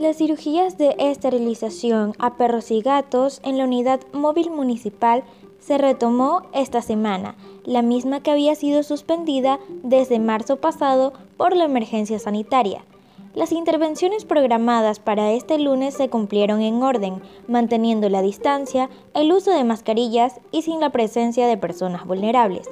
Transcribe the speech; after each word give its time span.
Las 0.00 0.16
cirugías 0.16 0.78
de 0.78 0.96
esterilización 0.98 2.14
a 2.18 2.38
perros 2.38 2.70
y 2.70 2.80
gatos 2.80 3.38
en 3.44 3.58
la 3.58 3.64
unidad 3.64 4.00
móvil 4.14 4.50
municipal 4.50 5.24
se 5.58 5.76
retomó 5.76 6.40
esta 6.54 6.80
semana, 6.80 7.36
la 7.66 7.82
misma 7.82 8.22
que 8.22 8.30
había 8.30 8.54
sido 8.54 8.82
suspendida 8.82 9.60
desde 9.82 10.18
marzo 10.18 10.56
pasado 10.56 11.12
por 11.36 11.54
la 11.54 11.64
emergencia 11.64 12.18
sanitaria. 12.18 12.82
Las 13.34 13.52
intervenciones 13.52 14.24
programadas 14.24 15.00
para 15.00 15.32
este 15.32 15.58
lunes 15.58 15.92
se 15.92 16.08
cumplieron 16.08 16.62
en 16.62 16.82
orden, 16.82 17.20
manteniendo 17.46 18.08
la 18.08 18.22
distancia, 18.22 18.88
el 19.12 19.30
uso 19.30 19.50
de 19.50 19.64
mascarillas 19.64 20.40
y 20.50 20.62
sin 20.62 20.80
la 20.80 20.88
presencia 20.88 21.46
de 21.46 21.58
personas 21.58 22.06
vulnerables. 22.06 22.70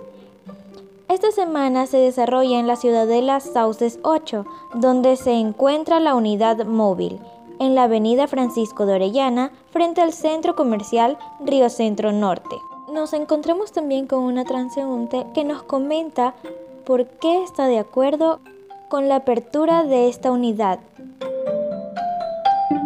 Esta 1.18 1.32
semana 1.32 1.86
se 1.86 1.96
desarrolla 1.96 2.60
en 2.60 2.68
la 2.68 2.76
ciudad 2.76 3.04
de 3.04 3.22
Las 3.22 3.42
Sauces 3.42 3.98
8, 4.04 4.46
donde 4.74 5.16
se 5.16 5.32
encuentra 5.32 5.98
la 5.98 6.14
unidad 6.14 6.64
móvil, 6.64 7.18
en 7.58 7.74
la 7.74 7.82
avenida 7.82 8.28
Francisco 8.28 8.86
de 8.86 8.94
Orellana, 8.94 9.50
frente 9.72 10.00
al 10.00 10.12
centro 10.12 10.54
comercial 10.54 11.18
Río 11.44 11.70
Centro 11.70 12.12
Norte. 12.12 12.54
Nos 12.92 13.14
encontramos 13.14 13.72
también 13.72 14.06
con 14.06 14.20
una 14.20 14.44
transeúnte 14.44 15.26
que 15.34 15.42
nos 15.42 15.64
comenta 15.64 16.34
por 16.86 17.04
qué 17.06 17.42
está 17.42 17.66
de 17.66 17.80
acuerdo 17.80 18.38
con 18.88 19.08
la 19.08 19.16
apertura 19.16 19.82
de 19.82 20.08
esta 20.08 20.30
unidad. 20.30 20.78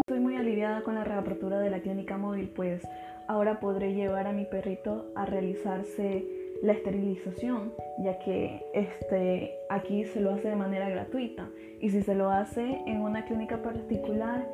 Estoy 0.07 0.21
muy 0.21 0.37
aliviada 0.37 0.81
con 0.81 0.95
la 0.95 1.05
reapertura 1.05 1.59
de 1.59 1.69
la 1.69 1.81
clínica 1.81 2.17
móvil, 2.17 2.49
pues 2.49 2.81
ahora 3.29 3.61
podré 3.61 3.93
llevar 3.93 4.27
a 4.27 4.33
mi 4.33 4.47
perrito 4.47 5.05
a 5.17 5.27
realizarse 5.27 6.42
la 6.63 6.73
esterilización, 6.73 7.73
ya 7.99 8.19
que 8.21 8.65
este, 8.73 9.53
aquí 9.69 10.05
se 10.05 10.21
lo 10.21 10.31
hace 10.31 10.49
de 10.49 10.57
manera 10.57 10.89
gratuita 10.89 11.49
y 11.81 11.91
si 11.91 12.03
se 12.03 12.15
lo 12.15 12.31
hace 12.31 12.81
en 12.87 13.01
una 13.01 13.25
clínica 13.25 13.61
particular 13.63 14.49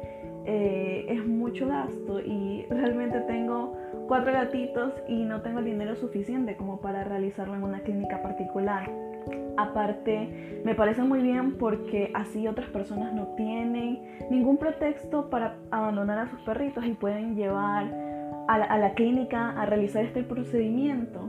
eh, 0.46 1.04
es 1.08 1.26
mucho 1.26 1.68
gasto 1.68 2.20
y 2.20 2.64
realmente 2.70 3.20
tengo 3.20 3.76
cuatro 4.08 4.32
gatitos 4.32 4.94
y 5.06 5.24
no 5.24 5.42
tengo 5.42 5.58
el 5.58 5.66
dinero 5.66 5.94
suficiente 5.96 6.56
como 6.56 6.80
para 6.80 7.04
realizarlo 7.04 7.54
en 7.54 7.62
una 7.62 7.80
clínica 7.80 8.22
particular. 8.22 8.90
Aparte, 9.58 10.62
me 10.64 10.74
parece 10.74 11.02
muy 11.02 11.20
bien 11.20 11.58
porque 11.58 12.10
así 12.14 12.48
otras 12.48 12.70
personas 12.70 13.12
no 13.12 13.34
tienen 13.36 14.00
ningún 14.30 14.56
pretexto 14.56 15.28
para 15.28 15.56
abandonar 15.70 16.20
a 16.20 16.28
sus 16.28 16.40
perritos 16.40 16.86
y 16.86 16.92
pueden 16.92 17.36
llevar 17.36 18.08
a 18.48 18.78
la 18.78 18.94
clínica 18.94 19.50
a 19.50 19.66
realizar 19.66 20.06
este 20.06 20.22
procedimiento. 20.22 21.28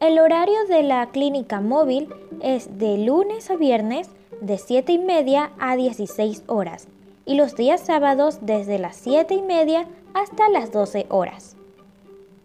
El 0.00 0.18
horario 0.18 0.64
de 0.66 0.82
la 0.82 1.10
clínica 1.10 1.60
móvil 1.60 2.08
es 2.40 2.78
de 2.78 2.96
lunes 2.96 3.50
a 3.50 3.56
viernes 3.56 4.08
de 4.40 4.56
7 4.56 4.92
y 4.92 4.98
media 4.98 5.50
a 5.60 5.76
16 5.76 6.44
horas 6.46 6.88
y 7.26 7.34
los 7.34 7.54
días 7.54 7.82
sábados 7.82 8.38
desde 8.40 8.78
las 8.78 8.96
7 8.96 9.34
y 9.34 9.42
media 9.42 9.86
hasta 10.14 10.48
las 10.48 10.72
12 10.72 11.04
horas. 11.10 11.54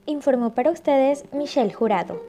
Informó 0.05 0.53
para 0.53 0.69
ustedes 0.69 1.23
Michelle 1.31 1.71
Jurado. 1.71 2.21